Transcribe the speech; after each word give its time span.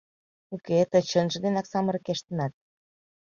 —Уке, 0.53 0.79
тый 0.91 1.03
чынже 1.09 1.37
денак 1.43 1.65
самырыкештынат. 1.71 2.53